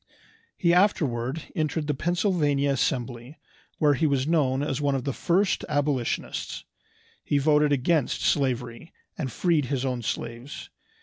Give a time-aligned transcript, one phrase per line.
[0.57, 3.37] He afterward entered the Pennsylvania Assembly,
[3.77, 6.63] where he was known as one of the first abolitionists.
[7.23, 10.71] He voted against slavery, and freed his own slaves.